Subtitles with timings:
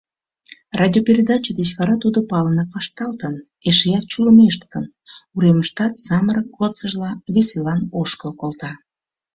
[0.79, 3.35] Радиопередаче деч вара тудо палынак вашталтын:
[3.67, 4.85] эшеат чулымештын,
[5.35, 8.71] уремыштат самырык годсыжла веселан ошкыл колта.